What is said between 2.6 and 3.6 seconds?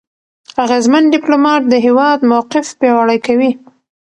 پیاوړی کوي.